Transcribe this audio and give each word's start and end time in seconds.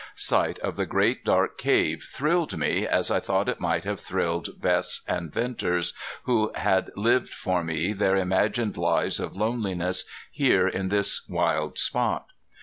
Sight 0.15 0.57
of 0.61 0.77
the 0.77 0.87
great 0.87 1.23
dark 1.23 1.59
cave 1.59 2.01
thrilled 2.11 2.57
me 2.57 2.87
as 2.87 3.11
I 3.11 3.19
thought 3.19 3.47
it 3.47 3.59
might 3.59 3.83
have 3.83 3.99
thrilled 3.99 4.59
Bess 4.59 5.03
and 5.07 5.31
Venters, 5.31 5.93
who 6.23 6.51
had 6.55 6.89
lived 6.95 7.29
for 7.31 7.63
me 7.63 7.93
their 7.93 8.15
imagined 8.15 8.77
lives 8.77 9.19
of 9.19 9.35
loneliness 9.35 10.05
here 10.31 10.67
in 10.67 10.89
this 10.89 11.27
wild 11.29 11.77
spot. 11.77 12.25